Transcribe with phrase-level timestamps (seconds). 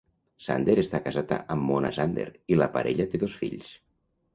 [0.45, 3.75] Zander està casat amb Mona Zander i la parella té dos fills.